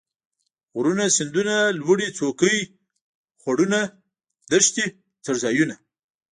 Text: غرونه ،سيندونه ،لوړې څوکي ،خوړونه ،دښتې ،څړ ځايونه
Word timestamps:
غرونه 0.75 1.05
،سيندونه 1.17 1.55
،لوړې 1.79 2.07
څوکي 2.17 2.57
،خوړونه 3.41 3.79
،دښتې 4.49 4.85
،څړ 5.25 5.35
ځايونه 5.43 5.75